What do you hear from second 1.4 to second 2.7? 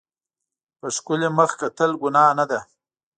کتل ګناه نه ده.